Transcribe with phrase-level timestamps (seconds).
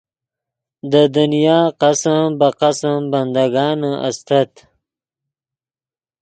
[0.91, 4.51] دے دنیا قسم بہ قسم بندگانے استت